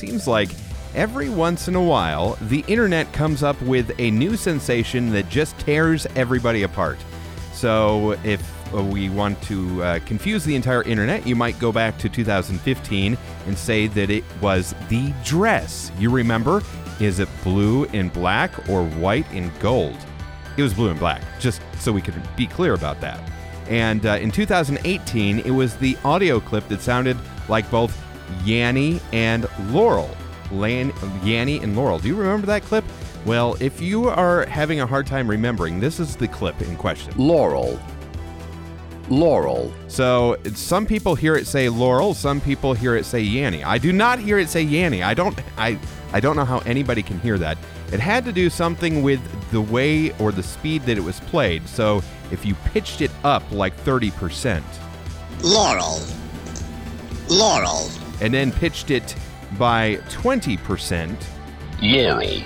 [0.00, 0.48] seems like
[0.94, 5.58] every once in a while, the internet comes up with a new sensation that just
[5.58, 6.98] tears everybody apart.
[7.52, 8.42] So, if
[8.74, 13.18] uh, we want to uh, confuse the entire internet, you might go back to 2015
[13.46, 15.92] and say that it was the dress.
[15.98, 16.62] You remember?
[16.98, 19.98] Is it blue and black or white and gold?
[20.56, 23.20] It was blue and black, just so we could be clear about that.
[23.68, 27.16] And uh, in 2018, it was the audio clip that sounded
[27.48, 27.96] like both
[28.44, 30.10] Yanny and Laurel.
[30.50, 31.98] Lan- Yanny and Laurel.
[31.98, 32.84] Do you remember that clip?
[33.26, 37.12] Well, if you are having a hard time remembering, this is the clip in question.
[37.16, 37.78] Laurel.
[39.08, 39.72] Laurel.
[39.88, 43.64] So some people hear it say Laurel, some people hear it say Yanny.
[43.64, 45.02] I do not hear it say Yanny.
[45.04, 45.78] I don't I
[46.12, 47.58] I don't know how anybody can hear that.
[47.92, 51.68] It had to do something with the way or the speed that it was played.
[51.68, 54.62] So if you pitched it up like 30%.
[55.42, 55.98] Laurel.
[57.28, 57.88] Laurel.
[58.20, 59.14] And then pitched it
[59.58, 61.16] by 20%.
[61.80, 62.44] Yuri.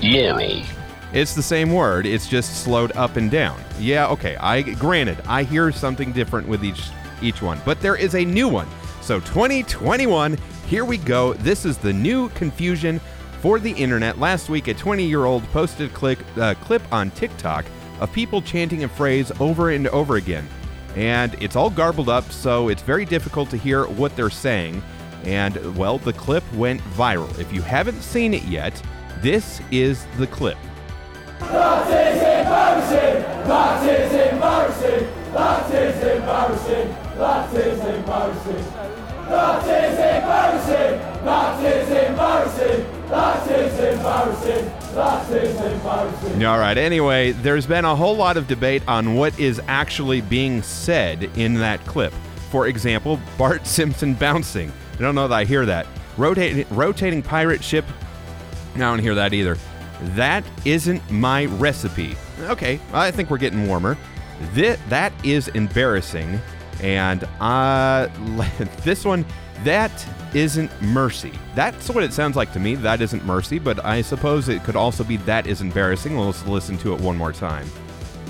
[0.00, 0.64] Yuri.
[1.12, 3.62] It's the same word, it's just slowed up and down.
[3.78, 4.34] Yeah, okay.
[4.36, 6.88] I granted, I hear something different with each
[7.22, 8.68] each one, but there is a new one.
[9.00, 11.34] So 2021, here we go.
[11.34, 13.00] This is the new confusion
[13.40, 14.18] for the internet.
[14.18, 17.64] Last week, a 20-year-old posted a click, uh, clip on TikTok
[18.00, 20.48] of people chanting a phrase over and over again.
[20.96, 24.82] And it's all garbled up, so it's very difficult to hear what they're saying.
[25.24, 27.38] And, well, the clip went viral.
[27.38, 28.80] If you haven't seen it yet,
[29.20, 30.58] this is the clip.
[31.40, 33.22] That is embarrassing!
[33.48, 35.08] That is embarrassing!
[35.32, 36.88] That is embarrassing!
[37.18, 38.64] That is embarrassing!
[39.28, 41.24] That is embarrassing!
[41.24, 43.08] That is embarrassing!
[43.08, 44.83] That is embarrassing!
[46.44, 46.76] All right.
[46.76, 51.54] Anyway, there's been a whole lot of debate on what is actually being said in
[51.54, 52.12] that clip.
[52.50, 54.72] For example, Bart Simpson bouncing.
[54.94, 55.86] I don't know that I hear that.
[56.16, 57.84] Rotating, rotating pirate ship.
[58.74, 59.58] I don't hear that either.
[60.14, 62.16] That isn't my recipe.
[62.42, 63.96] Okay, I think we're getting warmer.
[64.54, 66.40] That that is embarrassing,
[66.80, 68.08] and uh,
[68.84, 69.24] this one
[69.62, 71.32] that isn't mercy.
[71.54, 72.74] That's what it sounds like to me.
[72.74, 76.18] That isn't mercy, but I suppose it could also be that is embarrassing.
[76.18, 77.66] Let's listen to it one more time.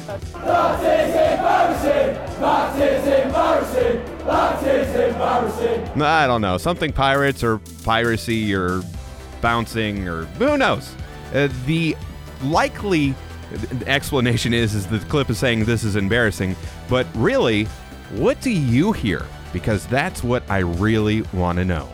[0.06, 2.41] That is embarrassing!
[2.41, 4.27] That is embarrassing!
[4.27, 6.03] That is embarrassing!
[6.03, 8.82] I don't know, something pirates or piracy or
[9.41, 10.94] bouncing or who knows.
[11.32, 11.97] Uh, the
[12.43, 13.15] likely
[13.87, 16.56] explanation is is the clip is saying this is embarrassing,
[16.88, 17.66] but really,
[18.16, 19.26] what do you hear?
[19.52, 21.88] Because that's what I really want to know.